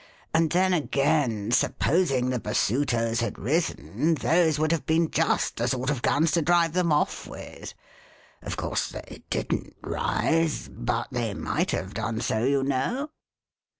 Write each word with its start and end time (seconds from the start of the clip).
And 0.33 0.49
then, 0.49 0.73
again, 0.73 1.51
supposing 1.51 2.31
the 2.31 2.39
Basutos 2.39 3.19
had 3.19 3.37
risen, 3.37 4.15
those 4.15 4.57
would 4.57 4.71
have 4.71 4.87
been 4.87 5.11
just 5.11 5.57
the 5.57 5.67
sort 5.67 5.91
of 5.91 6.01
guns 6.01 6.31
to 6.31 6.41
drive 6.41 6.73
them 6.73 6.91
off 6.91 7.27
with. 7.27 7.75
Of 8.41 8.57
course 8.57 8.89
they 8.89 9.21
didnt 9.29 9.75
rise; 9.83 10.67
but 10.69 11.09
they 11.11 11.35
might 11.35 11.69
have 11.69 11.93
done 11.93 12.19
so, 12.19 12.43
you 12.43 12.63
know." 12.63 13.11